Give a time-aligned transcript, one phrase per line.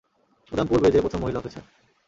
[0.51, 1.63] উদামপুর বেজে প্রথম মহিলা অফিসার।